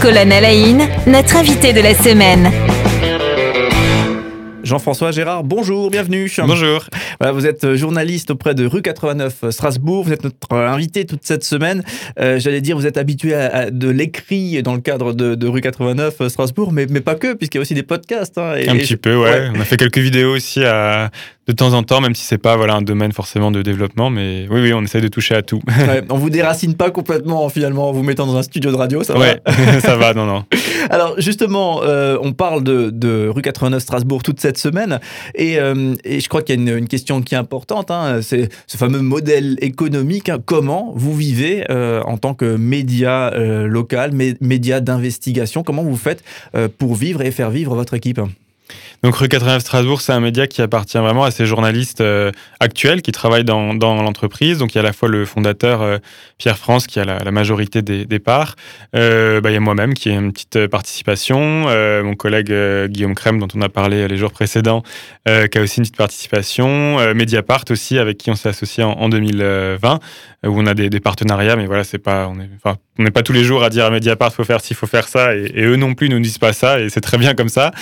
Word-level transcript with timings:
Colonne 0.00 0.32
Alain, 0.32 0.88
notre 1.06 1.36
invité 1.36 1.74
de 1.74 1.80
la 1.80 1.92
semaine. 1.92 2.50
Jean-François 4.62 5.10
Gérard, 5.10 5.44
bonjour, 5.44 5.90
bienvenue. 5.90 6.30
Bonjour. 6.38 6.86
Voilà, 7.18 7.32
vous 7.32 7.46
êtes 7.46 7.74
journaliste 7.74 8.30
auprès 8.30 8.54
de 8.54 8.64
rue 8.64 8.80
89 8.80 9.50
Strasbourg. 9.50 10.04
Vous 10.04 10.12
êtes 10.12 10.24
notre 10.24 10.54
invité 10.54 11.04
toute 11.04 11.24
cette 11.24 11.44
semaine. 11.44 11.82
Euh, 12.18 12.38
J'allais 12.38 12.62
dire, 12.62 12.76
vous 12.76 12.86
êtes 12.86 12.96
habitué 12.96 13.34
à, 13.34 13.70
de 13.70 13.90
l'écrit 13.90 14.62
dans 14.62 14.74
le 14.74 14.80
cadre 14.80 15.12
de, 15.12 15.46
rue 15.46 15.60
89 15.60 16.28
Strasbourg, 16.28 16.72
mais, 16.72 16.86
mais 16.88 17.00
pas 17.00 17.14
que, 17.14 17.34
puisqu'il 17.34 17.58
y 17.58 17.60
a 17.60 17.62
aussi 17.62 17.74
des 17.74 17.82
podcasts. 17.82 18.38
Hein, 18.38 18.54
un 18.68 18.76
petit 18.76 18.96
peu, 18.96 19.16
ouais. 19.16 19.50
On 19.54 19.60
a 19.60 19.64
fait 19.64 19.76
quelques 19.76 19.98
vidéos 19.98 20.34
aussi 20.34 20.64
à, 20.64 21.10
de 21.46 21.52
temps 21.52 21.72
en 21.72 21.82
temps, 21.82 22.00
même 22.00 22.14
si 22.14 22.24
c'est 22.24 22.38
pas 22.38 22.56
voilà 22.56 22.74
un 22.74 22.82
domaine 22.82 23.12
forcément 23.12 23.50
de 23.50 23.62
développement, 23.62 24.10
mais 24.10 24.46
oui, 24.50 24.60
oui, 24.60 24.72
on 24.72 24.82
essaie 24.82 25.00
de 25.00 25.08
toucher 25.08 25.34
à 25.34 25.42
tout. 25.42 25.60
Ouais, 25.66 26.02
on 26.10 26.16
vous 26.16 26.30
déracine 26.30 26.74
pas 26.74 26.90
complètement 26.90 27.48
finalement 27.48 27.88
en 27.88 27.92
vous 27.92 28.02
mettant 28.02 28.26
dans 28.26 28.36
un 28.36 28.42
studio 28.42 28.70
de 28.70 28.76
radio, 28.76 29.02
ça 29.02 29.18
ouais, 29.18 29.40
va 29.44 29.80
ça 29.80 29.96
va, 29.96 30.14
non, 30.14 30.26
non. 30.26 30.44
Alors 30.90 31.14
justement, 31.18 31.82
euh, 31.82 32.18
on 32.22 32.32
parle 32.32 32.62
de, 32.62 32.90
de, 32.90 33.28
rue 33.28 33.42
89 33.42 33.82
Strasbourg 33.82 34.22
toute 34.22 34.40
cette 34.40 34.58
semaine, 34.58 35.00
et, 35.34 35.58
euh, 35.58 35.94
et 36.04 36.20
je 36.20 36.28
crois 36.28 36.42
qu'il 36.42 36.54
y 36.54 36.58
a 36.58 36.60
une, 36.60 36.78
une, 36.78 36.88
question 36.88 37.22
qui 37.22 37.34
est 37.34 37.38
importante, 37.38 37.90
hein, 37.90 38.20
c'est 38.22 38.48
ce 38.66 38.76
fameux 38.76 39.00
modèle 39.00 39.56
économique. 39.60 40.28
Hein. 40.28 40.38
comment 40.44 40.92
vous 40.94 41.14
vivez 41.14 41.64
euh, 41.70 42.02
en 42.04 42.16
tant 42.16 42.34
que 42.34 42.56
média 42.56 43.30
local, 43.30 44.12
média 44.40 44.80
d'investigation 44.80 45.62
Comment 45.62 45.82
vous 45.82 45.96
faites 45.96 46.22
pour 46.78 46.94
vivre 46.94 47.22
et 47.22 47.30
faire 47.30 47.50
vivre 47.50 47.74
votre 47.74 47.94
équipe? 47.94 48.20
Donc 49.02 49.16
Rue 49.16 49.28
89 49.28 49.62
Strasbourg, 49.62 50.02
c'est 50.02 50.12
un 50.12 50.20
média 50.20 50.46
qui 50.46 50.60
appartient 50.60 50.98
vraiment 50.98 51.24
à 51.24 51.30
ces 51.30 51.46
journalistes 51.46 52.02
euh, 52.02 52.32
actuels 52.60 53.00
qui 53.00 53.12
travaillent 53.12 53.44
dans, 53.44 53.72
l'entreprise. 53.72 54.58
Donc 54.58 54.74
il 54.74 54.76
y 54.76 54.78
a 54.78 54.82
à 54.82 54.84
la 54.84 54.92
fois 54.92 55.08
le 55.08 55.24
fondateur 55.24 55.80
euh, 55.80 55.96
Pierre 56.36 56.58
France 56.58 56.86
qui 56.86 57.00
a 57.00 57.04
la, 57.04 57.30
majorité 57.30 57.80
des, 57.80 58.18
parts. 58.18 58.56
Euh, 58.94 59.40
bah, 59.40 59.50
il 59.50 59.54
y 59.54 59.56
a 59.56 59.60
moi-même 59.60 59.94
qui 59.94 60.10
ai 60.10 60.12
une 60.12 60.32
petite 60.32 60.66
participation. 60.66 61.66
Mon 62.02 62.14
collègue 62.14 62.52
Guillaume 62.88 63.14
Crème 63.14 63.38
dont 63.38 63.48
on 63.54 63.62
a 63.62 63.70
parlé 63.70 64.06
les 64.06 64.16
jours 64.18 64.32
précédents 64.32 64.82
qui 65.24 65.58
a 65.58 65.62
aussi 65.62 65.78
une 65.78 65.84
petite 65.84 65.96
participation. 65.96 67.14
Mediapart 67.14 67.64
aussi 67.70 67.98
avec 67.98 68.18
qui 68.18 68.30
on 68.30 68.34
s'est 68.34 68.50
associé 68.50 68.84
en, 68.84 68.92
en, 68.92 69.08
2020 69.08 69.98
où 70.46 70.60
on 70.60 70.66
a 70.66 70.74
des, 70.74 71.00
partenariats. 71.00 71.56
Mais 71.56 71.66
voilà, 71.66 71.84
c'est 71.84 71.98
pas 71.98 72.30
on 73.00 73.02
n'est 73.02 73.10
pas 73.10 73.22
tous 73.22 73.32
les 73.32 73.44
jours 73.44 73.64
à 73.64 73.70
dire 73.70 73.86
à 73.86 73.90
Mediapart 73.90 74.32
faut 74.32 74.44
faire 74.44 74.60
ci, 74.60 74.74
faut 74.74 74.86
faire 74.86 75.08
ça, 75.08 75.34
et, 75.34 75.64
eux 75.64 75.76
non 75.76 75.94
plus 75.94 76.10
nous 76.10 76.20
disent 76.20 76.38
pas 76.38 76.52
ça, 76.52 76.80
et 76.80 76.90
c'est 76.90 77.00
très 77.00 77.16
bien 77.16 77.34
comme 77.34 77.48
ça. 77.48 77.72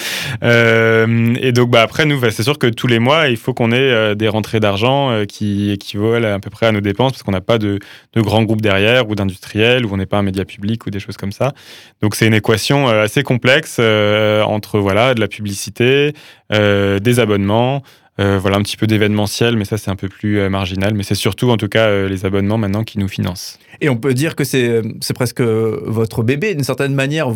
Euh, 0.45 1.35
et 1.41 1.51
donc 1.51 1.71
bah 1.71 1.83
après 1.83 2.05
nous, 2.05 2.21
bah, 2.21 2.31
c'est 2.31 2.45
sûr 2.45 2.57
que 2.57 2.69
tous 2.69 2.87
les 2.87 3.01
mois 3.01 3.29
il 3.29 3.37
faut 3.37 3.53
qu'on 3.53 3.73
ait 3.73 3.77
euh, 3.77 4.15
des 4.15 4.29
rentrées 4.29 4.61
d'argent 4.61 5.11
euh, 5.11 5.25
qui 5.25 5.73
équivalent 5.73 6.37
à 6.37 6.39
peu 6.39 6.51
près 6.51 6.67
à 6.67 6.73
nos 6.73 6.81
dépenses 6.81 7.13
parce 7.13 7.25
qu'on 7.25 7.33
n'a 7.33 7.41
pas 7.41 7.59
de, 7.59 7.81
de 8.13 8.21
grands 8.21 8.45
groupes 8.45 8.63
derrière 8.63 9.09
ou 9.09 9.17
d'industriels 9.17 9.85
ou 9.85 9.93
on 9.93 9.97
n'est 9.97 10.07
pas 10.07 10.19
un 10.19 10.23
média 10.23 10.45
public 10.45 10.87
ou 10.87 10.91
des 10.91 11.01
choses 11.01 11.17
comme 11.17 11.33
ça. 11.33 11.53
Donc 12.01 12.15
c'est 12.15 12.27
une 12.29 12.35
équation 12.35 12.89
assez 12.89 13.25
complexe 13.25 13.81
entre 13.81 14.79
voilà 14.79 15.15
de 15.15 15.21
la 15.21 15.29
publicité, 15.29 16.13
des 16.51 17.21
abonnements. 17.21 17.83
Euh, 18.21 18.39
voilà 18.41 18.57
un 18.57 18.63
petit 18.63 18.77
peu 18.77 18.87
d'événementiel, 18.87 19.57
mais 19.57 19.65
ça 19.65 19.79
c'est 19.79 19.91
un 19.91 19.97
peu 19.97 20.09
plus 20.09 20.41
euh, 20.41 20.51
marginal. 20.51 20.95
Mais 20.95 21.03
c'est 21.03 21.15
surtout 21.15 21.51
en 21.51 21.57
tout 21.57 21.69
cas 21.69 21.87
euh, 21.87 22.09
les 22.09 22.25
abonnements 22.25 22.59
maintenant 22.59 22.83
qui 22.83 22.99
nous 22.99 23.09
financent. 23.09 23.59
Et 23.81 23.89
on 23.89 23.97
peut 23.97 24.15
dire 24.15 24.35
que 24.35 24.43
c'est 24.43 24.83
presque 25.15 25.41
votre 25.41 26.25
bébé 26.25 26.55
d'une 26.55 26.65
certaine 26.65 26.95
manière 26.95 27.29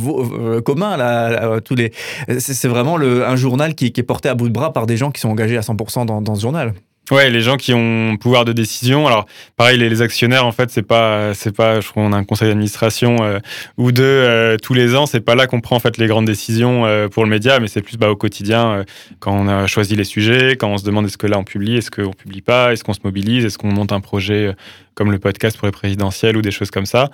commun 0.65 0.97
là, 0.97 1.61
tous 1.61 1.77
les. 1.77 1.93
C'est 2.39 2.67
vraiment 2.67 2.97
le, 2.97 3.25
un 3.25 3.37
journal 3.37 3.77
qui, 3.77 3.87
est 3.87 4.03
porté 4.03 4.29
à 4.29 4.35
bout 4.35 4.49
de 4.49 4.53
bras 4.53 4.73
par 4.73 4.87
des 4.87 4.97
gens 4.97 5.13
qui 5.13 5.21
sont 5.21 5.29
engagés 5.29 5.57
à 5.57 5.61
100% 5.61 6.07
dans, 6.07 6.21
dans 6.21 6.35
ce 6.35 6.41
journal. 6.41 6.75
Ouais, 7.11 7.31
les 7.31 7.41
gens 7.41 7.57
qui 7.57 7.75
ont 7.75 8.17
pouvoir 8.17 8.45
de 8.45 8.53
décision. 8.53 9.09
Alors, 9.09 9.27
pareil, 9.57 9.77
les, 9.77 10.03
actionnaires, 10.03 10.47
en 10.47 10.53
fait, 10.53 10.71
c'est 10.71 10.85
pas, 10.85 11.35
c'est 11.35 11.55
pas. 11.55 11.81
Je 11.81 11.89
crois 11.89 12.05
qu'on 12.05 12.13
a 12.13 12.17
un 12.17 12.25
conseil 12.25 12.49
d'administration 12.49 13.17
euh, 13.23 13.41
ou 13.77 13.91
deux 13.91 14.05
euh, 14.05 14.57
tous 14.57 14.73
les 14.73 14.95
ans. 14.95 15.07
C'est 15.07 15.21
pas 15.21 15.35
là 15.35 15.49
qu'on 15.49 15.61
prend 15.61 15.77
en 15.77 15.81
fait 15.81 15.99
les 15.99 16.07
grandes 16.07 16.27
décisions 16.27 16.87
euh, 16.87 17.09
pour 17.09 17.25
le 17.25 17.31
média, 17.31 17.59
mais 17.59 17.67
c'est 17.67 17.83
plus 17.83 17.97
bah, 17.97 18.09
au 18.09 18.17
quotidien 18.17 18.85
quand 19.19 19.33
on 19.33 19.49
a 19.49 19.67
choisi 19.67 19.97
les 19.97 20.05
sujets, 20.05 20.57
quand 20.57 20.69
on 20.69 20.79
se 20.79 20.85
demande 20.85 21.07
est-ce 21.07 21.19
que 21.19 21.27
là 21.27 21.39
on 21.39 21.45
publie, 21.45 21.77
est-ce 21.77 21.91
qu'on 21.91 22.13
publie 22.13 22.41
pas, 22.41 22.73
est-ce 22.73 22.85
qu'on 22.85 22.95
se 22.95 23.01
mobilise, 23.03 23.45
est-ce 23.45 23.59
qu'on 23.59 23.73
monte 23.73 23.93
un 23.93 24.01
projet 24.01 24.55
comme 24.95 25.11
le 25.11 25.19
podcast 25.19 25.57
pour 25.57 25.67
les 25.67 25.73
présidentielles 25.73 26.37
ou 26.37 26.43
des 26.43 26.51
choses 26.51 26.71
comme 26.71 26.87
ça. 26.87 27.11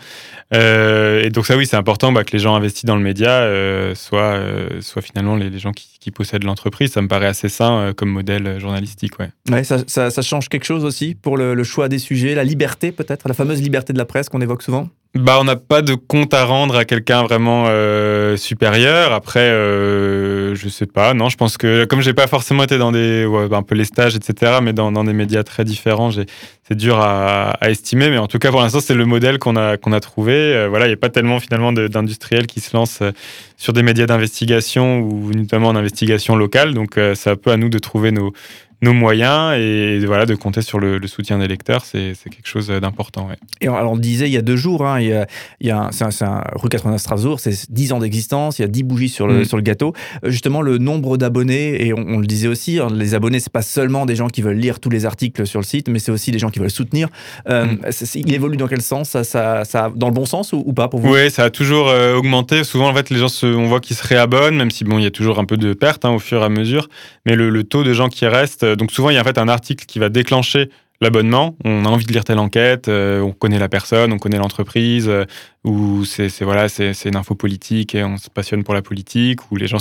Euh, 0.54 1.22
et 1.22 1.30
donc 1.30 1.46
ça, 1.46 1.56
oui, 1.56 1.66
c'est 1.66 1.76
important 1.76 2.12
bah, 2.12 2.24
que 2.24 2.32
les 2.32 2.38
gens 2.38 2.54
investis 2.54 2.84
dans 2.84 2.96
le 2.96 3.02
média 3.02 3.30
euh, 3.30 3.94
soient, 3.94 4.34
euh, 4.34 4.80
finalement 5.02 5.36
les, 5.36 5.58
gens 5.58 5.72
qui, 5.72 6.10
possèdent 6.10 6.44
l'entreprise. 6.44 6.92
Ça 6.92 7.02
me 7.02 7.08
paraît 7.08 7.26
assez 7.26 7.50
sain 7.50 7.78
euh, 7.78 7.92
comme 7.92 8.08
modèle 8.08 8.58
journalistique. 8.58 9.18
Ouais. 9.18 9.30
ouais 9.50 9.62
ça, 9.62 9.84
ça, 9.86 10.22
change 10.22 10.48
quelque 10.48 10.64
chose 10.64 10.84
aussi 10.84 11.14
pour 11.14 11.36
le 11.36 11.64
choix 11.64 11.88
des 11.88 11.98
sujets, 11.98 12.34
la 12.34 12.44
liberté 12.44 12.92
peut-être, 12.92 13.28
la 13.28 13.34
fameuse 13.34 13.60
liberté 13.60 13.92
de 13.92 13.98
la 13.98 14.06
presse 14.06 14.28
qu'on 14.28 14.40
évoque 14.40 14.62
souvent? 14.62 14.88
Bah, 15.14 15.38
on 15.40 15.44
n'a 15.44 15.56
pas 15.56 15.80
de 15.80 15.94
compte 15.94 16.34
à 16.34 16.44
rendre 16.44 16.76
à 16.76 16.84
quelqu'un 16.84 17.22
vraiment 17.22 17.64
euh, 17.68 18.36
supérieur. 18.36 19.12
Après, 19.12 19.40
euh, 19.40 20.54
je 20.54 20.68
sais 20.68 20.86
pas. 20.86 21.14
Non, 21.14 21.30
je 21.30 21.36
pense 21.36 21.56
que 21.56 21.86
comme 21.86 22.02
j'ai 22.02 22.12
pas 22.12 22.26
forcément 22.26 22.62
été 22.62 22.76
dans 22.76 22.92
des 22.92 23.24
ouais, 23.24 23.48
un 23.50 23.62
peu 23.62 23.74
les 23.74 23.86
stages, 23.86 24.14
etc., 24.14 24.58
mais 24.62 24.74
dans, 24.74 24.92
des 24.92 25.12
médias 25.14 25.42
très 25.44 25.64
différents, 25.64 26.10
c'est 26.12 26.76
dur 26.76 27.00
à, 27.00 27.56
estimer. 27.62 28.10
Mais 28.10 28.18
en 28.18 28.26
tout 28.26 28.38
cas, 28.38 28.50
pour 28.50 28.60
l'instant, 28.60 28.80
c'est 28.80 28.94
le 28.94 29.06
modèle 29.06 29.38
qu'on 29.38 29.56
a 29.56 29.78
qu'on 29.78 29.92
a 29.92 30.00
trouvé. 30.00 30.34
Euh, 30.34 30.68
voilà, 30.68 30.84
il 30.84 30.90
n'y 30.90 30.94
a 30.94 30.98
pas 30.98 31.08
tellement 31.08 31.40
finalement 31.40 31.72
d'industriels 31.72 32.46
qui 32.46 32.60
se 32.60 32.76
lancent 32.76 33.00
euh, 33.00 33.12
sur 33.56 33.72
des 33.72 33.82
médias 33.82 34.06
d'investigation 34.06 35.00
ou 35.00 35.32
notamment 35.32 35.68
en 35.68 35.76
investigation 35.76 36.36
locale. 36.36 36.74
Donc, 36.74 37.00
c'est 37.14 37.30
un 37.30 37.36
peu 37.36 37.50
à 37.50 37.56
nous 37.56 37.70
de 37.70 37.78
trouver 37.78 38.12
nos 38.12 38.32
nos 38.80 38.92
moyens 38.92 39.56
et 39.58 39.98
voilà 40.06 40.26
de 40.26 40.34
compter 40.34 40.62
sur 40.62 40.78
le, 40.78 40.98
le 40.98 41.06
soutien 41.08 41.38
des 41.38 41.48
lecteurs, 41.48 41.84
c'est 41.84 42.14
quelque 42.24 42.46
chose 42.46 42.68
d'important. 42.68 43.28
Ouais. 43.28 43.36
Et 43.60 43.68
alors 43.68 43.92
on 43.92 43.94
le 43.94 44.00
disait 44.00 44.28
il 44.28 44.32
y 44.32 44.36
a 44.36 44.42
deux 44.42 44.56
jours, 44.56 44.86
hein, 44.86 45.00
il 45.00 45.08
y 45.08 45.12
a, 45.12 45.26
il 45.60 45.66
y 45.66 45.70
a 45.70 45.88
c'est 45.90 46.04
un, 46.04 46.28
un, 46.28 46.44
rue 46.54 46.68
89 46.68 47.00
Strasbourg, 47.00 47.40
c'est 47.40 47.70
10 47.70 47.92
ans 47.92 47.98
d'existence, 47.98 48.58
il 48.58 48.62
y 48.62 48.64
a 48.64 48.68
10 48.68 48.82
bougies 48.82 49.08
sur 49.08 49.26
le, 49.26 49.40
mmh. 49.40 49.44
sur 49.44 49.56
le 49.56 49.62
gâteau. 49.62 49.92
Euh, 50.24 50.30
justement, 50.30 50.62
le 50.62 50.78
nombre 50.78 51.16
d'abonnés, 51.16 51.86
et 51.86 51.92
on, 51.92 52.04
on, 52.08 52.18
le 52.18 52.26
disait 52.26 52.48
aussi, 52.48 52.78
hein, 52.78 52.88
les 52.92 53.14
abonnés, 53.14 53.40
c'est 53.40 53.52
pas 53.52 53.62
seulement 53.62 54.06
des 54.06 54.16
gens 54.16 54.28
qui 54.28 54.42
veulent 54.42 54.56
lire 54.56 54.80
tous 54.80 54.90
les 54.90 55.06
articles 55.06 55.46
sur 55.46 55.60
le 55.60 55.64
site, 55.64 55.88
mais 55.88 55.98
c'est 55.98 56.12
aussi 56.12 56.30
des 56.30 56.38
gens 56.38 56.50
qui 56.50 56.58
veulent 56.58 56.70
soutenir. 56.70 57.08
Euh, 57.48 57.66
mmh. 57.66 57.78
Il 58.14 58.34
évolue 58.34 58.56
dans 58.56 58.68
quel 58.68 58.82
sens? 58.82 59.10
Ça, 59.10 59.24
ça, 59.24 59.64
ça, 59.64 59.90
Dans 59.94 60.08
le 60.08 60.14
bon 60.14 60.26
sens 60.26 60.52
ou, 60.52 60.62
ou 60.64 60.72
pas 60.72 60.88
pour 60.88 61.00
vous? 61.00 61.14
Oui, 61.14 61.30
ça 61.30 61.44
a 61.44 61.50
toujours 61.50 61.88
euh, 61.88 62.16
augmenté. 62.16 62.64
Souvent, 62.64 62.88
en 62.88 62.94
fait, 62.94 63.10
les 63.10 63.18
gens, 63.18 63.28
se, 63.28 63.46
on 63.46 63.66
voit 63.66 63.80
qu'ils 63.80 63.96
se 63.96 64.06
réabonnent, 64.06 64.56
même 64.56 64.70
si 64.70 64.84
bon, 64.84 64.98
il 64.98 65.04
y 65.04 65.06
a 65.06 65.10
toujours 65.10 65.38
un 65.38 65.44
peu 65.44 65.56
de 65.56 65.72
perte 65.72 66.04
hein, 66.04 66.10
au 66.10 66.18
fur 66.18 66.42
et 66.42 66.44
à 66.44 66.48
mesure, 66.48 66.88
mais 67.26 67.34
le, 67.34 67.50
le 67.50 67.64
taux 67.64 67.84
de 67.84 67.92
gens 67.92 68.08
qui 68.08 68.26
restent, 68.26 68.64
donc 68.76 68.92
souvent, 68.92 69.10
il 69.10 69.14
y 69.14 69.18
a 69.18 69.20
en 69.20 69.24
fait 69.24 69.38
un 69.38 69.48
article 69.48 69.84
qui 69.86 69.98
va 69.98 70.08
déclencher 70.08 70.70
l'abonnement. 71.00 71.56
On 71.64 71.84
a 71.84 71.88
envie 71.88 72.06
de 72.06 72.12
lire 72.12 72.24
telle 72.24 72.38
enquête, 72.38 72.88
euh, 72.88 73.20
on 73.20 73.32
connaît 73.32 73.58
la 73.58 73.68
personne, 73.68 74.12
on 74.12 74.18
connaît 74.18 74.38
l'entreprise, 74.38 75.08
euh, 75.08 75.24
ou 75.64 76.04
c'est 76.04 76.28
voilà, 76.42 76.68
c'est 76.68 76.92
une 77.04 77.16
info 77.16 77.34
politique 77.34 77.94
et 77.94 78.02
on 78.02 78.16
se 78.16 78.30
passionne 78.30 78.64
pour 78.64 78.74
la 78.74 78.82
politique, 78.82 79.50
ou 79.50 79.56
les 79.56 79.66
gens 79.66 79.78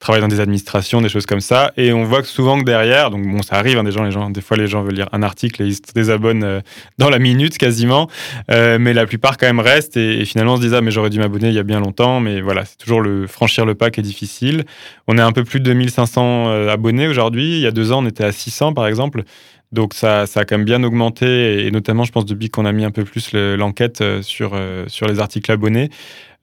travaillent 0.00 0.20
dans 0.20 0.28
des 0.28 0.40
administrations, 0.40 1.00
des 1.00 1.08
choses 1.08 1.26
comme 1.26 1.40
ça. 1.40 1.72
Et 1.76 1.92
on 1.92 2.04
voit 2.04 2.22
que 2.22 2.28
souvent 2.28 2.58
que 2.58 2.64
derrière, 2.64 3.10
donc 3.10 3.24
bon, 3.24 3.42
ça 3.42 3.56
arrive, 3.56 3.78
hein, 3.78 3.84
des 3.84 3.92
gens, 3.92 4.02
les 4.02 4.10
gens, 4.10 4.30
des 4.30 4.40
fois 4.40 4.56
les 4.56 4.66
gens 4.66 4.82
veulent 4.82 4.94
lire 4.94 5.08
un 5.12 5.22
article 5.22 5.62
et 5.62 5.66
ils 5.66 5.74
se 5.74 5.80
désabonnent 5.94 6.44
euh, 6.44 6.60
dans 6.98 7.10
la 7.10 7.20
minute 7.20 7.56
quasiment, 7.56 8.08
mais 8.48 8.92
la 8.92 9.06
plupart 9.06 9.36
quand 9.36 9.46
même 9.46 9.60
restent 9.60 9.96
et, 9.96 10.24
finalement 10.24 10.54
on 10.54 10.56
se 10.56 10.62
disent 10.62 10.74
ah 10.74 10.80
mais 10.80 10.90
j'aurais 10.90 11.10
dû 11.10 11.18
m'abonner 11.18 11.48
il 11.48 11.54
y 11.54 11.58
a 11.58 11.62
bien 11.62 11.78
longtemps, 11.78 12.18
mais 12.18 12.40
voilà, 12.40 12.64
c'est 12.64 12.78
toujours 12.78 13.00
le 13.00 13.26
franchir 13.26 13.64
le 13.64 13.74
pas 13.74 13.90
qui 13.90 14.00
est 14.00 14.02
difficile. 14.02 14.64
On 15.06 15.18
est 15.18 15.22
un 15.22 15.32
peu 15.32 15.44
plus 15.44 15.60
de 15.60 15.64
2500 15.64 16.48
euh, 16.48 16.68
abonnés 16.68 17.06
aujourd'hui. 17.06 17.56
Il 17.56 17.60
y 17.60 17.66
a 17.66 17.70
deux 17.70 17.92
ans, 17.92 18.02
on 18.02 18.06
était 18.08 18.24
à 18.24 18.32
600 18.32 18.72
par 18.72 18.86
exemple. 18.86 19.24
Donc 19.72 19.94
ça, 19.94 20.26
ça 20.26 20.40
a 20.40 20.44
quand 20.44 20.58
même 20.58 20.66
bien 20.66 20.82
augmenté, 20.84 21.66
et 21.66 21.70
notamment 21.70 22.04
je 22.04 22.12
pense 22.12 22.26
depuis 22.26 22.50
qu'on 22.50 22.66
a 22.66 22.72
mis 22.72 22.84
un 22.84 22.90
peu 22.90 23.04
plus 23.04 23.32
l'enquête 23.32 24.02
euh, 24.02 24.20
sur, 24.22 24.52
euh, 24.54 24.84
sur 24.88 25.06
les 25.06 25.18
articles 25.18 25.50
abonnés. 25.50 25.88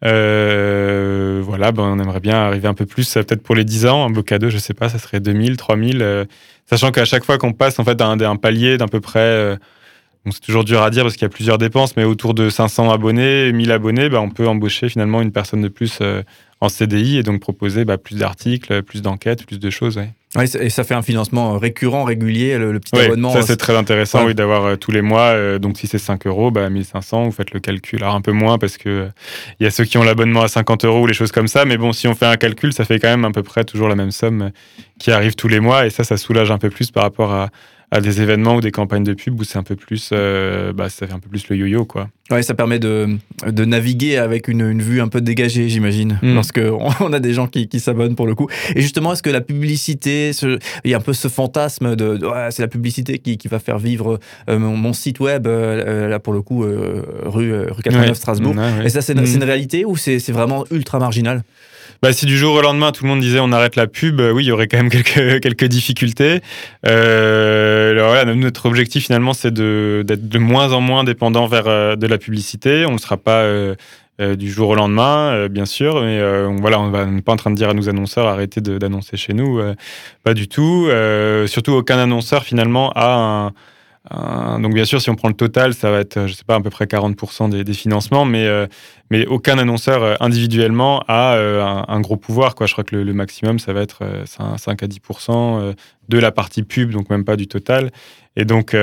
Euh, 0.05 1.41
voilà, 1.43 1.71
ben, 1.71 1.83
on 1.83 1.99
aimerait 1.99 2.21
bien 2.21 2.35
arriver 2.35 2.67
un 2.67 2.73
peu 2.73 2.85
plus, 2.85 3.13
peut-être 3.13 3.43
pour 3.43 3.55
les 3.55 3.65
10 3.65 3.85
ans, 3.85 4.09
un 4.09 4.21
cadeau, 4.23 4.49
je 4.49 4.57
sais 4.57 4.73
pas, 4.73 4.89
ça 4.89 4.97
serait 4.97 5.19
2000, 5.19 5.57
3000, 5.57 6.01
euh, 6.01 6.25
sachant 6.65 6.91
qu'à 6.91 7.05
chaque 7.05 7.25
fois 7.25 7.37
qu'on 7.37 7.53
passe 7.53 7.79
en 7.79 7.83
fait 7.83 8.01
palier 8.37 8.77
d'à 8.77 8.87
peu 8.87 9.01
près, 9.01 9.19
euh, 9.19 9.57
c'est 10.31 10.41
toujours 10.41 10.63
dur 10.63 10.81
à 10.81 10.89
dire 10.89 11.03
parce 11.03 11.15
qu'il 11.15 11.23
y 11.23 11.25
a 11.25 11.29
plusieurs 11.29 11.57
dépenses, 11.57 11.97
mais 11.97 12.03
autour 12.05 12.33
de 12.33 12.49
500 12.49 12.91
abonnés, 12.91 13.51
1000 13.51 13.71
abonnés, 13.71 14.09
ben, 14.09 14.19
on 14.19 14.29
peut 14.29 14.47
embaucher 14.47 14.89
finalement 14.89 15.21
une 15.21 15.31
personne 15.31 15.61
de 15.61 15.69
plus 15.69 15.99
en 16.61 16.69
CDI 16.69 17.17
et 17.17 17.23
donc 17.23 17.41
proposer 17.41 17.85
bah, 17.85 17.97
plus 17.97 18.17
d'articles, 18.17 18.83
plus 18.83 19.01
d'enquêtes, 19.01 19.45
plus 19.45 19.59
de 19.59 19.69
choses. 19.69 19.99
Ouais, 20.35 20.45
et 20.59 20.69
ça 20.69 20.83
fait 20.83 20.93
un 20.93 21.01
financement 21.01 21.57
récurrent, 21.57 22.03
régulier, 22.03 22.59
le, 22.59 22.71
le 22.71 22.79
petit 22.79 22.95
abonnement. 22.95 23.33
Ça, 23.33 23.41
c'est 23.41 23.57
très 23.57 23.75
intéressant, 23.75 24.19
ouais. 24.19 24.27
oui, 24.27 24.35
d'avoir 24.35 24.63
euh, 24.65 24.75
tous 24.75 24.91
les 24.91 25.01
mois. 25.01 25.31
Euh, 25.33 25.57
donc, 25.57 25.79
si 25.79 25.87
c'est 25.87 25.97
5 25.97 26.27
euros, 26.27 26.51
bah, 26.51 26.69
1500, 26.69 27.23
vous 27.23 27.31
faites 27.31 27.51
le 27.51 27.59
calcul. 27.59 28.03
Alors, 28.03 28.13
un 28.13 28.21
peu 28.21 28.31
moins 28.31 28.59
parce 28.59 28.77
que 28.77 28.89
il 28.89 28.91
euh, 28.91 29.09
y 29.59 29.65
a 29.65 29.71
ceux 29.71 29.85
qui 29.85 29.97
ont 29.97 30.03
l'abonnement 30.03 30.43
à 30.43 30.47
50 30.47 30.85
euros 30.85 31.01
ou 31.01 31.07
les 31.07 31.15
choses 31.15 31.31
comme 31.31 31.47
ça. 31.47 31.65
Mais 31.65 31.77
bon, 31.77 31.93
si 31.93 32.07
on 32.07 32.13
fait 32.13 32.27
un 32.27 32.37
calcul, 32.37 32.73
ça 32.73 32.85
fait 32.85 32.99
quand 32.99 33.07
même 33.07 33.25
à 33.25 33.31
peu 33.31 33.41
près 33.41 33.63
toujours 33.63 33.87
la 33.87 33.95
même 33.95 34.11
somme 34.11 34.51
qui 34.99 35.09
arrive 35.09 35.33
tous 35.33 35.47
les 35.47 35.59
mois. 35.59 35.87
Et 35.87 35.89
ça, 35.89 36.03
ça 36.03 36.15
soulage 36.15 36.51
un 36.51 36.59
peu 36.59 36.69
plus 36.69 36.91
par 36.91 37.01
rapport 37.03 37.33
à, 37.33 37.49
à 37.91 38.01
des 38.01 38.21
événements 38.21 38.55
ou 38.55 38.61
des 38.61 38.71
campagnes 38.71 39.03
de 39.03 39.13
pub 39.13 39.39
où 39.39 39.43
c'est 39.43 39.57
un 39.57 39.63
peu 39.63 39.75
plus, 39.75 40.11
bah, 40.11 40.89
ça 40.89 41.07
fait 41.07 41.13
un 41.13 41.19
peu 41.19 41.29
plus 41.29 41.47
le 41.49 41.55
yo-yo, 41.55 41.85
quoi. 41.85 42.09
Ouais, 42.31 42.43
ça 42.43 42.53
permet 42.53 42.77
de, 42.77 43.17
de 43.47 43.65
naviguer 43.65 44.17
avec 44.17 44.47
une, 44.47 44.61
une, 44.61 44.83
vue 44.83 45.01
un 45.01 45.07
peu 45.07 45.19
dégagée, 45.19 45.67
j'imagine, 45.67 46.19
mm. 46.21 46.35
lorsque 46.35 46.61
on 46.99 47.11
a 47.11 47.19
des 47.19 47.33
gens 47.33 47.47
qui, 47.47 47.67
qui 47.67 47.79
s'abonnent 47.79 48.15
pour 48.15 48.27
le 48.27 48.35
coup. 48.35 48.47
Et 48.75 48.81
justement, 48.81 49.13
est-ce 49.13 49.23
que 49.23 49.31
la 49.31 49.41
publicité, 49.41 50.31
ce, 50.31 50.59
il 50.83 50.91
y 50.91 50.93
a 50.93 50.97
un 50.97 51.01
peu 51.01 51.13
ce 51.13 51.27
fantasme 51.27 51.95
de, 51.95 52.23
ouais, 52.23 52.51
c'est 52.51 52.61
la 52.61 52.67
publicité 52.67 53.17
qui, 53.17 53.37
qui, 53.37 53.47
va 53.47 53.57
faire 53.57 53.79
vivre 53.79 54.19
euh, 54.47 54.59
mon, 54.59 54.93
site 54.93 55.19
web, 55.19 55.47
euh, 55.47 55.83
euh, 55.87 56.07
là 56.07 56.19
pour 56.19 56.33
le 56.33 56.43
coup, 56.43 56.59
rue, 56.59 57.53
rue 57.53 57.83
89 57.83 58.15
Strasbourg. 58.15 58.55
Et 58.83 58.89
ça, 58.89 59.01
c'est 59.01 59.13
une, 59.13 59.21
mm. 59.21 59.35
une, 59.35 59.43
réalité 59.43 59.85
ou 59.85 59.97
c'est 59.97 60.19
vraiment 60.29 60.65
ultra 60.69 60.99
marginal? 60.99 61.41
Bah, 62.01 62.13
si 62.13 62.25
du 62.25 62.37
jour 62.37 62.55
au 62.55 62.61
lendemain 62.61 62.91
tout 62.91 63.03
le 63.03 63.09
monde 63.09 63.19
disait 63.19 63.39
on 63.39 63.51
arrête 63.51 63.75
la 63.75 63.87
pub, 63.87 64.19
oui, 64.19 64.45
il 64.45 64.47
y 64.47 64.51
aurait 64.51 64.67
quand 64.67 64.77
même 64.77 64.89
quelques, 64.89 65.41
quelques 65.41 65.65
difficultés. 65.65 66.41
Euh, 66.87 67.91
alors 67.91 68.35
notre 68.35 68.65
objectif 68.65 69.05
finalement, 69.05 69.33
c'est 69.33 69.53
d'être 69.53 70.29
de, 70.29 70.39
moins 70.39 70.73
en 70.73 70.81
moins 70.81 71.03
dépendant 71.03 71.47
vers 71.47 71.97
de 71.97 72.07
la 72.07 72.17
publicité. 72.17 72.85
On 72.85 72.93
ne 72.93 72.97
sera 72.97 73.17
pas 73.17 73.41
euh, 73.41 73.75
du 74.35 74.51
jour 74.51 74.69
au 74.69 74.75
lendemain, 74.75 75.47
bien 75.47 75.65
sûr, 75.65 76.01
mais 76.01 76.19
voilà, 76.59 76.79
on 76.79 77.05
n'est 77.07 77.21
pas 77.21 77.33
en 77.33 77.37
train 77.37 77.51
de 77.51 77.55
dire 77.55 77.69
à 77.69 77.73
nos 77.73 77.89
annonceurs 77.89 78.27
arrêtez 78.27 78.61
d'annoncer 78.61 79.15
chez 79.15 79.33
nous, 79.33 79.61
pas 80.23 80.33
du 80.33 80.47
tout. 80.47 80.89
surtout, 81.47 81.73
aucun 81.73 81.97
annonceur 81.97 82.43
finalement 82.43 82.91
a 82.95 83.13
un 83.13 83.53
donc 84.11 84.73
bien 84.73 84.85
sûr, 84.85 85.01
si 85.01 85.09
on 85.09 85.15
prend 85.15 85.27
le 85.27 85.35
total, 85.35 85.73
ça 85.73 85.91
va 85.91 85.99
être, 85.99 86.25
je 86.25 86.33
sais 86.33 86.43
pas, 86.43 86.55
à 86.55 86.61
peu 86.61 86.71
près 86.71 86.85
40% 86.85 87.63
des, 87.63 87.73
financements, 87.73 88.25
mais, 88.25 88.47
euh, 88.47 88.65
mais 89.11 89.27
aucun 89.27 89.59
annonceur 89.59 90.01
euh, 90.03 90.15
individuellement 90.19 91.03
a 91.07 91.35
euh, 91.35 91.83
un, 91.87 92.01
gros 92.01 92.17
pouvoir. 92.17 92.55
Quoi. 92.55 92.65
Je 92.65 92.73
crois 92.73 92.83
que 92.83 92.95
le, 92.95 93.13
maximum, 93.13 93.59
ça 93.59 93.71
va 93.73 93.81
être 93.81 94.03
5 94.25 94.81
à 94.81 94.87
10% 94.87 95.75
de 96.09 96.17
la 96.17 96.31
partie 96.31 96.63
pub, 96.63 96.91
donc 96.91 97.09
même 97.09 97.23
pas 97.23 97.35
du 97.35 97.47
total. 97.47 97.91
Et 98.35 98.45
donc, 98.45 98.75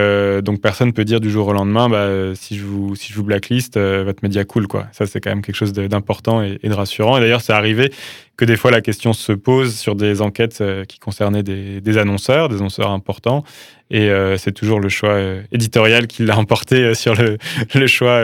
donc 0.42 0.60
personne 0.60 0.92
peut 0.92 1.04
dire 1.04 1.18
du 1.18 1.30
jour 1.30 1.48
au 1.48 1.52
lendemain, 1.52 1.88
bah, 1.88 2.34
si, 2.34 2.56
je 2.56 2.64
vous, 2.64 2.94
si 2.94 3.10
je 3.10 3.16
vous 3.16 3.24
blacklist, 3.24 3.78
votre 3.78 4.22
média 4.22 4.44
cool. 4.44 4.66
Quoi. 4.66 4.86
Ça, 4.92 5.06
c'est 5.06 5.20
quand 5.20 5.30
même 5.30 5.40
quelque 5.40 5.54
chose 5.54 5.72
d'important 5.72 6.42
et, 6.42 6.58
de 6.62 6.74
rassurant. 6.74 7.16
Et 7.16 7.20
d'ailleurs, 7.20 7.40
c'est 7.40 7.54
arrivé 7.54 7.90
que 8.36 8.44
des 8.44 8.56
fois 8.56 8.70
la 8.70 8.82
question 8.82 9.14
se 9.14 9.32
pose 9.32 9.74
sur 9.74 9.94
des 9.94 10.20
enquêtes 10.20 10.62
qui 10.88 10.98
concernaient 10.98 11.42
des 11.42 11.98
annonceurs, 11.98 12.50
des 12.50 12.56
annonceurs 12.56 12.90
importants. 12.90 13.44
Et 13.90 14.10
euh, 14.10 14.36
c'est 14.36 14.52
toujours 14.52 14.80
le 14.80 14.88
choix 14.88 15.10
euh, 15.10 15.42
éditorial 15.52 16.08
qui 16.08 16.24
l'a 16.24 16.36
emporté 16.36 16.76
euh, 16.76 16.94
sur 16.94 17.14
le, 17.14 17.38
le 17.74 17.86
choix 17.86 18.20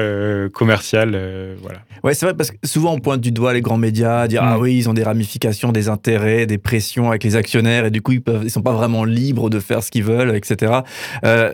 commercial. 0.52 1.16
voilà. 1.62 1.78
Ouais, 2.02 2.14
c'est 2.14 2.26
vrai 2.26 2.34
parce 2.34 2.50
que 2.50 2.56
souvent 2.64 2.94
on 2.94 2.98
pointe 2.98 3.20
du 3.20 3.30
doigt 3.30 3.52
les 3.52 3.60
grands 3.60 3.78
médias, 3.78 4.26
dire 4.26 4.42
ah 4.42 4.56
mm. 4.56 4.60
oui 4.60 4.76
ils 4.76 4.88
ont 4.88 4.94
des 4.94 5.04
ramifications, 5.04 5.70
des 5.70 5.88
intérêts, 5.88 6.46
des 6.46 6.58
pressions 6.58 7.10
avec 7.10 7.22
les 7.22 7.36
actionnaires 7.36 7.86
et 7.86 7.90
du 7.90 8.02
coup 8.02 8.12
ils 8.12 8.20
peuvent, 8.20 8.42
ils 8.42 8.50
sont 8.50 8.62
pas 8.62 8.72
vraiment 8.72 9.04
libres 9.04 9.50
de 9.50 9.60
faire 9.60 9.84
ce 9.84 9.90
qu'ils 9.90 10.02
veulent, 10.02 10.34
etc. 10.34 10.80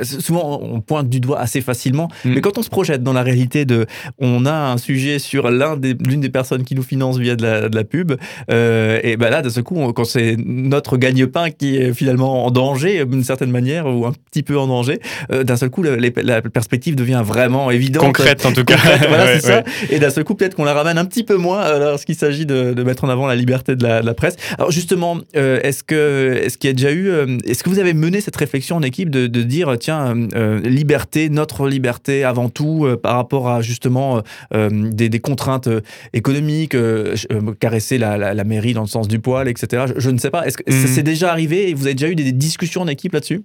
souvent 0.02 0.60
on 0.62 0.80
pointe 0.80 1.08
du 1.08 1.20
doigt 1.20 1.38
assez 1.38 1.60
facilement, 1.60 2.08
mm. 2.24 2.32
mais 2.34 2.40
quand 2.40 2.56
on 2.56 2.62
se 2.62 2.70
projette 2.70 3.02
dans 3.02 3.12
la 3.12 3.22
réalité 3.22 3.66
de, 3.66 3.86
on 4.18 4.46
a 4.46 4.72
un 4.72 4.78
sujet 4.78 5.18
sur 5.18 5.50
l'un 5.50 5.76
des, 5.76 5.94
l'une 5.94 6.20
des 6.20 6.30
personnes 6.30 6.64
qui 6.64 6.74
nous 6.74 6.82
finance 6.82 7.18
via 7.18 7.36
de 7.36 7.42
la, 7.42 7.68
de 7.68 7.76
la 7.76 7.84
pub, 7.84 8.12
et 8.48 9.16
ben 9.18 9.30
là 9.30 9.42
de 9.42 9.50
ce 9.50 9.60
coup 9.60 9.92
quand 9.92 10.04
c'est 10.04 10.36
notre 10.38 10.96
gagne-pain 10.96 11.50
qui 11.50 11.76
est 11.76 11.92
finalement 11.92 12.46
en 12.46 12.50
danger 12.50 13.04
d'une 13.04 13.24
certaine 13.24 13.50
manière 13.50 13.86
un 14.06 14.12
petit 14.12 14.42
peu 14.42 14.58
en 14.58 14.66
danger, 14.66 15.00
euh, 15.32 15.44
d'un 15.44 15.56
seul 15.56 15.70
coup, 15.70 15.82
la, 15.82 16.42
perspective 16.42 16.96
devient 16.96 17.22
vraiment 17.24 17.70
évidente. 17.70 18.04
Concrète, 18.04 18.44
en 18.46 18.52
tout 18.52 18.64
cas. 18.64 18.76
voilà, 19.08 19.26
c'est 19.40 19.46
ça. 19.46 19.64
Et 19.90 19.98
d'un 19.98 20.10
seul 20.10 20.24
coup, 20.24 20.34
peut-être 20.34 20.54
qu'on 20.54 20.64
la 20.64 20.74
ramène 20.74 20.98
un 20.98 21.04
petit 21.04 21.24
peu 21.24 21.36
moins 21.36 21.62
euh, 21.62 21.90
lorsqu'il 21.90 22.14
s'agit 22.14 22.46
de, 22.46 22.82
mettre 22.82 23.04
en 23.04 23.08
avant 23.08 23.26
la 23.26 23.36
liberté 23.36 23.76
de 23.76 23.84
la, 23.84 24.14
presse. 24.14 24.36
Alors, 24.56 24.70
justement, 24.70 25.18
euh, 25.36 25.60
est-ce 25.62 25.82
que 25.82 26.40
est-ce 26.42 26.58
qu'il 26.58 26.68
y 26.68 26.70
a 26.70 26.74
déjà 26.74 26.92
eu, 26.92 27.10
est-ce 27.44 27.62
que 27.62 27.70
vous 27.70 27.78
avez 27.78 27.94
mené 27.94 28.20
cette 28.20 28.36
réflexion 28.36 28.76
en 28.76 28.82
équipe 28.82 29.10
de, 29.10 29.26
dire, 29.42 29.76
tiens, 29.78 30.14
liberté, 30.64 31.28
notre 31.28 31.68
liberté 31.68 32.24
avant 32.24 32.48
tout, 32.48 32.88
par 33.02 33.16
rapport 33.16 33.48
à 33.48 33.62
justement 33.62 34.22
des, 34.52 35.20
contraintes 35.20 35.68
économiques, 36.12 36.76
caresser 37.60 37.98
la, 37.98 38.44
mairie 38.44 38.72
dans 38.72 38.82
le 38.82 38.88
sens 38.88 39.08
du 39.08 39.18
poil, 39.18 39.48
etc. 39.48 39.84
Je, 39.96 40.10
ne 40.10 40.18
sais 40.18 40.30
pas. 40.30 40.46
Est-ce 40.46 40.56
que 40.56 40.70
mhm. 40.70 41.02
déjà 41.02 41.30
arrivé 41.30 41.70
et 41.70 41.74
vous 41.74 41.86
avez 41.86 41.94
déjà 41.94 42.08
eu 42.08 42.14
des 42.14 42.32
discussions 42.32 42.82
en 42.82 42.88
équipe 42.88 43.12
là-dessus? 43.12 43.42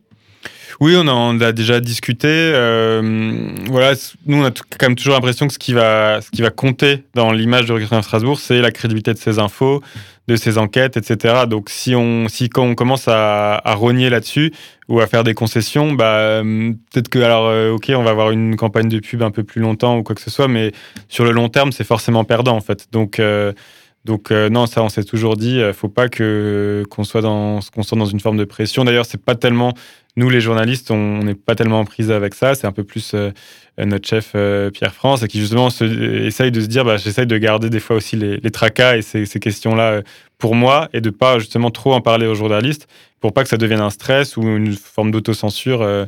Oui, 0.80 0.96
on, 0.98 1.08
en 1.08 1.40
a 1.42 1.52
déjà 1.52 1.80
discuté. 1.80 2.28
Euh, 2.30 3.52
voilà, 3.68 3.94
nous, 4.26 4.38
on 4.38 4.46
a 4.46 4.52
quand 4.52 4.88
même 4.88 4.96
toujours 4.96 5.14
l'impression 5.14 5.48
que 5.48 5.54
ce 5.54 5.60
qui 5.60 5.74
va, 5.74 6.22
ce 6.22 6.30
qui 6.32 6.42
va 6.42 6.50
compter 6.50 7.04
dans 7.14 7.32
l'image 7.32 7.66
de 7.66 7.74
Recrutement 7.74 8.02
Strasbourg, 8.02 8.40
c'est 8.40 8.62
la 8.62 8.72
crédibilité 8.72 9.14
de 9.14 9.18
ces 9.18 9.40
infos, 9.40 9.82
de 10.28 10.36
ces 10.36 10.58
enquêtes, 10.58 10.98
etc. 10.98 11.46
Donc, 11.48 11.70
si 11.70 11.96
on, 11.96 12.28
si 12.28 12.50
quand 12.50 12.64
on 12.64 12.76
commence 12.76 13.08
à, 13.08 13.56
à 13.56 13.74
rogner 13.76 14.10
là-dessus 14.10 14.54
ou 14.88 15.00
à 15.00 15.08
faire 15.08 15.24
des 15.24 15.34
concessions, 15.34 15.94
bah, 15.94 16.42
peut-être 16.92 17.10
que, 17.10 17.20
alors, 17.20 17.48
euh, 17.48 17.72
ok, 17.72 17.92
on 17.96 18.04
va 18.04 18.12
avoir 18.12 18.32
une 18.32 18.56
campagne 18.56 18.90
de 18.90 19.00
pub 19.00 19.22
un 19.22 19.32
peu 19.32 19.44
plus 19.44 19.62
longtemps 19.62 19.98
ou 19.98 20.04
quoi 20.04 20.16
que 20.16 20.22
ce 20.22 20.30
soit, 20.30 20.48
mais 20.48 20.72
sur 21.08 21.26
le 21.26 21.32
long 21.32 21.50
terme, 21.50 21.72
c'est 21.72 21.84
forcément 21.84 22.24
perdant, 22.24 22.56
en 22.56 22.62
fait. 22.62 22.88
Donc, 22.92 23.20
euh, 23.20 23.54
donc 24.06 24.32
non, 24.32 24.66
ça 24.66 24.84
on 24.84 24.90
s'est 24.90 25.04
toujours 25.04 25.38
dit, 25.38 25.62
faut 25.74 25.88
pas 25.88 26.10
que 26.10 26.84
qu'on 26.90 27.04
soit 27.04 27.22
dans 27.22 27.60
qu'on 27.74 27.84
soit 27.84 27.98
dans 27.98 28.06
une 28.06 28.20
forme 28.20 28.38
de 28.38 28.44
pression. 28.44 28.84
D'ailleurs, 28.84 29.06
c'est 29.06 29.24
pas 29.24 29.36
tellement 29.36 29.74
nous, 30.16 30.30
les 30.30 30.42
journalistes, 30.42 30.92
on 30.92 31.24
n'est 31.24 31.34
pas 31.34 31.56
tellement 31.56 31.80
en 31.80 31.86
prise 31.86 32.12
avec 32.12 32.36
ça. 32.36 32.54
C'est 32.54 32.68
un 32.68 32.72
peu 32.72 32.84
plus 32.84 33.14
euh, 33.16 33.32
notre 33.78 34.08
chef 34.08 34.34
euh, 34.36 34.70
Pierre 34.70 34.94
France 34.94 35.26
qui 35.28 35.40
justement 35.40 35.70
essaye 35.70 36.52
de 36.52 36.62
se 36.62 36.68
dire, 36.68 36.86
bah, 36.86 36.98
j'essaye 36.98 37.26
de 37.26 37.38
garder 37.38 37.70
des 37.70 37.80
fois 37.80 37.96
aussi 37.96 38.16
les, 38.16 38.40
tracas 38.52 38.98
et 38.98 39.02
ces, 39.02 39.26
questions-là 39.26 39.92
euh, 39.92 40.02
pour 40.38 40.54
moi 40.54 40.88
et 40.94 41.02
de 41.02 41.10
pas 41.10 41.40
justement 41.40 41.72
trop 41.72 41.94
en 41.94 42.02
parler 42.02 42.28
aux 42.28 42.36
journalistes 42.36 42.88
pour 43.20 43.34
pas 43.34 43.44
que 43.44 43.50
ça 43.50 43.58
devienne 43.58 43.80
un 43.80 43.90
stress 43.90 44.38
ou 44.38 44.44
une 44.44 44.74
forme 44.74 45.10
d'autocensure 45.10 45.82
euh, 45.82 46.06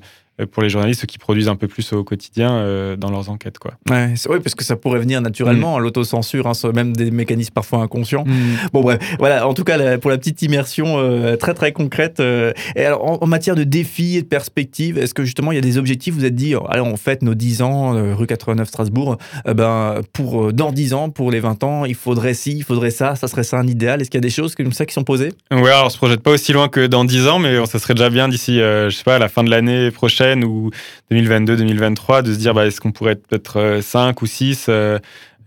pour 0.52 0.64
les 0.64 0.70
journalistes 0.70 1.06
qui 1.06 1.18
produisent 1.18 1.48
un 1.48 1.56
peu 1.56 1.68
plus 1.68 1.94
au 1.94 2.04
quotidien 2.04 2.52
euh, 2.52 2.98
dans 2.98 3.10
leurs 3.10 3.30
enquêtes. 3.30 3.58
Quoi. 3.58 3.72
Ouais, 3.90 4.14
oui, 4.30 4.40
parce 4.44 4.54
que 4.54 4.66
ça 4.66 4.76
pourrait 4.76 5.00
venir 5.00 5.22
naturellement, 5.22 5.80
mm. 5.80 5.84
l'autocensure, 5.84 6.48
hein, 6.48 6.54
même 6.74 6.94
des 6.94 7.10
mécanismes 7.10 7.54
parfois 7.54 7.80
inconscients. 7.80 8.26
Mm. 8.26 8.70
Bon, 8.74 8.82
bref, 8.82 9.00
voilà, 9.18 9.48
en 9.48 9.54
tout 9.54 9.64
cas, 9.64 9.98
pour 9.98 10.12
la 10.12 10.18
petite 10.18 10.42
immersion 10.42 10.98
euh, 10.98 11.38
très 11.38 11.54
très 11.54 11.72
concrète. 11.72 12.20
et 12.20 12.86
alors, 12.86 13.24
en, 13.24 13.28
matière 13.28 13.56
de 13.56 13.64
défis 13.64 14.18
et 14.18 14.22
de 14.22 14.28
perspectives, 14.28 14.98
est-ce 14.98 15.14
que 15.14 15.24
justement 15.24 15.52
il 15.52 15.56
y 15.56 15.58
a 15.58 15.62
des 15.62 15.78
objectifs 15.78 16.14
Vous 16.14 16.26
êtes 16.26 16.36
dit, 16.36 16.54
allez, 16.70 16.82
on 16.82 16.98
fête 16.98 17.22
nos 17.22 17.34
10 17.34 17.62
ans, 17.62 18.16
rue 18.16 18.28
89 18.28 18.68
Strasbourg, 18.68 19.18
ben, 19.46 20.02
pour, 20.14 20.54
dans 20.54 20.72
10 20.72 20.94
ans, 20.94 21.10
pour 21.10 21.32
les 21.32 21.40
20 21.40 21.64
ans, 21.64 21.86
il 21.86 21.96
faudrait 21.96 22.34
ci, 22.34 22.58
il 22.58 22.64
faudrait 22.64 22.92
ça, 22.92 23.16
ça 23.16 23.28
serait 23.28 23.44
ça 23.44 23.58
un 23.58 23.68
idéal 23.68 24.02
Est-ce 24.02 24.10
qu'il 24.10 24.18
y 24.18 24.20
a 24.20 24.22
des 24.22 24.30
choses 24.30 24.54
comme 24.56 24.74
ça 24.74 24.86
qui 24.86 24.94
sont 24.94 25.04
posées? 25.04 25.34
Oui, 25.52 25.70
alors 25.70 25.86
on 25.86 25.90
se 25.90 25.98
projette 25.98 26.22
pas 26.22 26.32
aussi 26.32 26.54
loin 26.54 26.68
que 26.68 26.86
dans 26.88 27.06
10 27.06 27.28
ans, 27.28 27.40
mais 27.40 27.66
ça 27.66 27.80
serait 27.80 27.94
déjà 27.94 28.10
bien 28.10 28.28
d'ici, 28.28 28.58
je 28.58 28.90
sais 28.90 29.04
pas, 29.04 29.16
à 29.16 29.20
la 29.20 29.30
fin 29.30 29.44
de 29.44 29.50
l'année 29.50 29.92
prochaine 29.92 30.25
ou 30.34 30.72
2022-2023 31.12 32.24
de 32.24 32.34
se 32.34 32.40
dire 32.40 32.54
bah, 32.54 32.66
est-ce 32.66 32.82
qu'on 32.82 32.92
pourrait 32.92 33.14
être 33.14 33.28
peut-être 33.28 33.80
5 33.82 34.10
euh, 34.10 34.14
ou 34.22 34.26
6 34.26 34.66
euh, 34.70 35.00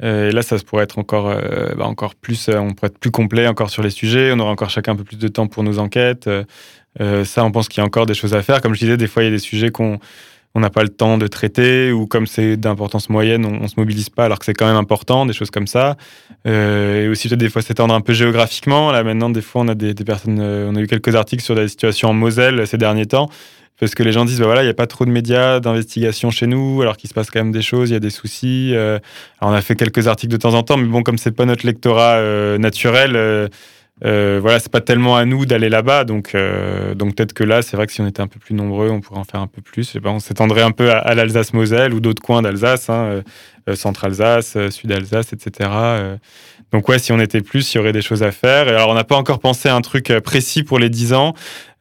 euh, 0.02 0.28
et 0.28 0.32
là, 0.32 0.42
ça 0.42 0.56
pourrait 0.58 0.84
être 0.84 0.98
encore, 0.98 1.34
bah, 1.76 1.84
encore 1.84 2.14
plus, 2.14 2.48
on 2.48 2.72
pourrait 2.72 2.86
être 2.86 2.98
plus 2.98 3.10
complet 3.10 3.48
encore 3.48 3.68
sur 3.68 3.82
les 3.82 3.90
sujets. 3.90 4.30
On 4.32 4.38
aura 4.38 4.52
encore 4.52 4.70
chacun 4.70 4.92
un 4.92 4.96
peu 4.96 5.02
plus 5.02 5.18
de 5.18 5.26
temps 5.26 5.48
pour 5.48 5.64
nos 5.64 5.80
enquêtes. 5.80 6.30
ça, 7.24 7.44
on 7.44 7.50
pense 7.50 7.68
qu'il 7.68 7.80
y 7.80 7.82
a 7.82 7.84
encore 7.84 8.06
des 8.06 8.14
choses 8.14 8.32
à 8.32 8.42
faire. 8.42 8.60
Comme 8.60 8.74
je 8.74 8.78
disais, 8.78 8.96
des 8.96 9.08
fois, 9.08 9.24
il 9.24 9.26
y 9.26 9.28
a 9.28 9.32
des 9.32 9.40
sujets 9.40 9.70
qu'on 9.70 9.98
on 10.54 10.60
n'a 10.60 10.70
pas 10.70 10.82
le 10.82 10.88
temps 10.88 11.18
de 11.18 11.26
traiter 11.26 11.92
ou 11.92 12.06
comme 12.06 12.26
c'est 12.26 12.56
d'importance 12.56 13.10
moyenne, 13.10 13.44
on, 13.44 13.60
ne 13.62 13.66
se 13.66 13.74
mobilise 13.76 14.08
pas 14.08 14.24
alors 14.24 14.38
que 14.38 14.44
c'est 14.44 14.54
quand 14.54 14.66
même 14.66 14.76
important, 14.76 15.26
des 15.26 15.32
choses 15.32 15.50
comme 15.50 15.66
ça. 15.66 15.96
et 16.44 17.08
aussi 17.08 17.28
peut-être 17.28 17.40
des 17.40 17.50
fois 17.50 17.62
s'étendre 17.62 17.92
un 17.92 18.00
peu 18.00 18.12
géographiquement. 18.12 18.92
Là 18.92 19.02
maintenant, 19.02 19.30
des 19.30 19.42
fois, 19.42 19.62
on 19.62 19.68
a 19.68 19.74
des 19.74 19.94
personnes, 19.94 20.40
on 20.40 20.76
a 20.76 20.80
eu 20.80 20.86
quelques 20.86 21.14
articles 21.16 21.42
sur 21.42 21.56
la 21.56 21.66
situation 21.66 22.10
en 22.10 22.14
Moselle 22.14 22.66
ces 22.68 22.78
derniers 22.78 23.06
temps 23.06 23.28
parce 23.78 23.94
que 23.94 24.02
les 24.02 24.12
gens 24.12 24.24
disent 24.24 24.40
bah 24.40 24.46
voilà 24.46 24.62
il 24.62 24.66
n'y 24.66 24.70
a 24.70 24.74
pas 24.74 24.86
trop 24.86 25.04
de 25.04 25.10
médias 25.10 25.60
d'investigation 25.60 26.30
chez 26.30 26.46
nous 26.46 26.82
alors 26.82 26.96
qu'il 26.96 27.08
se 27.08 27.14
passe 27.14 27.30
quand 27.30 27.40
même 27.40 27.52
des 27.52 27.62
choses 27.62 27.90
il 27.90 27.92
y 27.92 27.96
a 27.96 28.00
des 28.00 28.10
soucis 28.10 28.72
euh, 28.74 28.98
on 29.40 29.52
a 29.52 29.60
fait 29.60 29.76
quelques 29.76 30.08
articles 30.08 30.32
de 30.32 30.36
temps 30.38 30.54
en 30.54 30.62
temps 30.62 30.76
mais 30.76 30.88
bon 30.88 31.02
comme 31.02 31.18
c'est 31.18 31.32
pas 31.32 31.44
notre 31.44 31.66
lectorat 31.66 32.16
euh, 32.16 32.58
naturel 32.58 33.12
euh, 33.16 33.48
euh, 34.04 34.38
voilà 34.40 34.60
c'est 34.60 34.70
pas 34.70 34.80
tellement 34.80 35.16
à 35.16 35.24
nous 35.24 35.44
d'aller 35.44 35.68
là-bas. 35.68 36.04
Donc 36.04 36.36
donc 36.94 37.16
peut-être 37.16 37.32
que 37.32 37.42
là 37.42 37.62
c'est 37.62 37.76
vrai 37.76 37.88
que 37.88 37.92
si 37.92 38.00
on 38.00 38.06
était 38.06 38.20
un 38.20 38.28
peu 38.28 38.38
plus 38.38 38.54
nombreux 38.54 38.90
on 38.90 39.00
pourrait 39.00 39.18
en 39.18 39.24
faire 39.24 39.40
un 39.40 39.48
peu 39.48 39.60
plus. 39.60 39.96
Pas, 40.00 40.10
on 40.10 40.20
s'étendrait 40.20 40.62
un 40.62 40.70
peu 40.70 40.92
à, 40.92 41.14
l'Alsace-Moselle 41.16 41.92
ou 41.92 41.98
d'autres 41.98 42.22
coins 42.22 42.42
d'Alsace 42.42 42.88
hein, 42.90 43.22
Centre-Alsace 43.74 44.56
Sud-Alsace 44.70 45.32
etc 45.32 46.18
donc 46.70 46.86
ouais, 46.88 46.98
si 46.98 47.12
on 47.12 47.20
était 47.20 47.40
plus, 47.40 47.72
il 47.72 47.78
y 47.78 47.80
aurait 47.80 47.92
des 47.92 48.02
choses 48.02 48.22
à 48.22 48.30
faire. 48.30 48.68
Alors 48.68 48.90
on 48.90 48.94
n'a 48.94 49.04
pas 49.04 49.16
encore 49.16 49.38
pensé 49.38 49.70
à 49.70 49.74
un 49.74 49.80
truc 49.80 50.12
précis 50.22 50.62
pour 50.62 50.78
les 50.78 50.90
10 50.90 51.14
ans. 51.14 51.34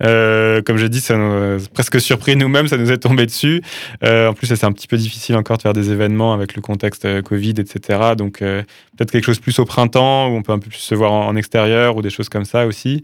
Euh, 0.03 0.61
comme 0.61 0.77
j'ai 0.77 0.87
dit, 0.87 1.01
ça 1.01 1.17
nous 1.17 1.55
a 1.55 1.57
presque 1.73 1.99
surpris 1.99 2.37
nous-mêmes, 2.37 2.67
ça 2.69 2.77
nous 2.77 2.89
est 2.91 2.97
tombé 2.97 3.25
dessus. 3.25 3.61
Euh, 4.03 4.29
en 4.29 4.33
plus, 4.33 4.47
c'est 4.47 4.63
un 4.63 4.71
petit 4.71 4.87
peu 4.87 4.95
difficile 4.95 5.35
encore 5.35 5.57
de 5.57 5.63
faire 5.63 5.73
des 5.73 5.91
événements 5.91 6.33
avec 6.33 6.55
le 6.55 6.61
contexte 6.61 7.03
euh, 7.03 7.21
Covid, 7.21 7.55
etc. 7.57 8.13
Donc, 8.17 8.39
peut-être 8.39 9.11
quelque 9.11 9.25
chose 9.25 9.39
plus 9.39 9.59
au 9.59 9.65
printemps 9.65 10.27
où 10.27 10.35
on 10.35 10.41
peut 10.41 10.53
un 10.53 10.59
peu 10.59 10.69
plus 10.69 10.79
se 10.79 10.95
voir 10.95 11.11
en, 11.11 11.35
extérieur 11.35 11.97
ou 11.97 12.01
des 12.01 12.09
choses 12.09 12.29
comme 12.29 12.45
ça 12.45 12.65
aussi. 12.65 13.03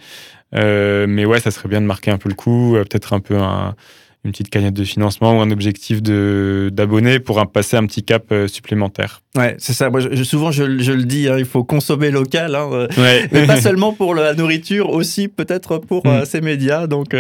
mais 0.54 1.26
ouais, 1.26 1.40
ça 1.42 1.52
serait 1.52 1.68
bien 1.68 1.82
de 1.82 1.86
marquer 1.86 2.12
un 2.12 2.18
peu 2.18 2.30
le 2.30 2.36
coup, 2.36 2.76
peut-être 2.90 3.12
un 3.12 3.20
peu 3.20 3.38
une 4.24 4.32
petite 4.32 4.50
cagnotte 4.50 4.74
de 4.74 4.84
financement 4.84 5.38
ou 5.38 5.42
un 5.42 5.52
objectif 5.52 6.02
d'abonnés 6.02 7.20
pour 7.20 7.40
un, 7.40 7.46
passer 7.46 7.78
un 7.78 7.86
petit 7.86 8.04
cap 8.04 8.34
supplémentaire. 8.48 9.22
Ouais, 9.36 9.56
c'est 9.58 9.74
ça. 9.74 9.90
Moi, 9.90 10.00
je, 10.00 10.24
souvent, 10.24 10.52
je, 10.52 10.80
je, 10.80 10.92
le 10.92 11.06
dis, 11.06 11.28
hein, 11.28 11.38
il 11.40 11.46
faut 11.46 11.64
consommer 11.64 12.12
local, 12.12 12.54
hein, 12.56 12.88
mais 12.98 13.28
pas 13.48 13.60
seulement 13.62 13.92
pour 13.92 14.14
la 14.14 14.36
nourriture, 14.36 14.92
aussi 14.92 15.28
peut-être 15.28 15.80
pour 15.80 16.06
mm. 16.06 16.26
ces 16.26 16.42
médias. 16.42 16.86
Donc, 16.88 17.16